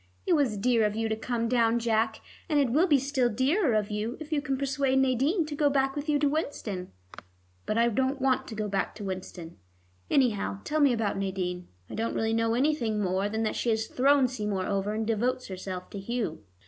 It 0.25 0.33
was 0.33 0.57
dear 0.57 0.83
of 0.83 0.95
you 0.95 1.07
to 1.09 1.15
come 1.15 1.47
down, 1.47 1.77
Jack, 1.77 2.21
and 2.49 2.59
it 2.59 2.71
will 2.71 2.87
be 2.87 2.97
still 2.97 3.29
dearer 3.29 3.75
of 3.75 3.91
you 3.91 4.17
if 4.19 4.31
you 4.31 4.41
can 4.41 4.57
persuade 4.57 4.97
Nadine 4.97 5.45
to 5.45 5.53
go 5.55 5.69
back 5.69 5.95
with 5.95 6.09
you 6.09 6.17
to 6.17 6.27
Winston." 6.27 6.91
"But 7.67 7.77
I 7.77 7.87
don't 7.89 8.19
want 8.19 8.47
to 8.47 8.55
go 8.55 8.67
back 8.67 8.95
to 8.95 9.03
Winston. 9.03 9.57
Anyhow, 10.09 10.61
tell 10.63 10.79
me 10.79 10.91
about 10.91 11.19
Nadine. 11.19 11.67
I 11.87 11.93
don't 11.93 12.15
really 12.15 12.33
know 12.33 12.55
anything 12.55 12.99
more 12.99 13.29
than 13.29 13.43
that 13.43 13.55
she 13.55 13.69
has 13.69 13.85
thrown 13.85 14.27
Seymour 14.27 14.65
over, 14.65 14.95
and 14.95 15.05
devotes 15.05 15.49
herself 15.49 15.87
to 15.91 15.99
Hugh." 15.99 16.41